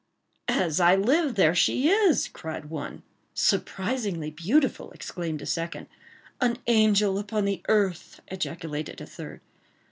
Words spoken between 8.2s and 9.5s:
ejaculated a third.